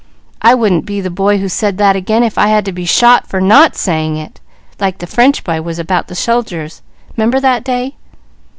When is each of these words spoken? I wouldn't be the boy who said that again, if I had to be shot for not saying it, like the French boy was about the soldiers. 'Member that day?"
I 0.41 0.55
wouldn't 0.55 0.87
be 0.87 0.99
the 0.99 1.11
boy 1.11 1.37
who 1.37 1.47
said 1.47 1.77
that 1.77 1.95
again, 1.95 2.23
if 2.23 2.35
I 2.35 2.47
had 2.47 2.65
to 2.65 2.71
be 2.71 2.85
shot 2.85 3.27
for 3.27 3.39
not 3.39 3.75
saying 3.75 4.15
it, 4.17 4.39
like 4.79 4.97
the 4.97 5.05
French 5.05 5.43
boy 5.43 5.61
was 5.61 5.77
about 5.77 6.07
the 6.07 6.15
soldiers. 6.15 6.81
'Member 7.15 7.39
that 7.39 7.63
day?" 7.63 7.97